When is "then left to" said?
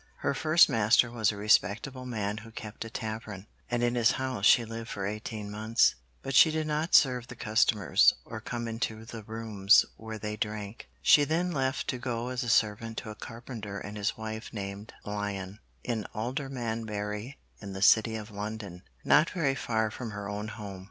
11.23-11.99